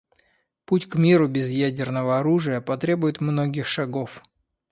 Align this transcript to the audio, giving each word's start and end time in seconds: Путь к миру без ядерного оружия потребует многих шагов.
Путь 0.65 0.89
к 0.89 0.95
миру 0.95 1.27
без 1.27 1.49
ядерного 1.51 2.17
оружия 2.17 2.59
потребует 2.59 3.21
многих 3.21 3.67
шагов. 3.67 4.23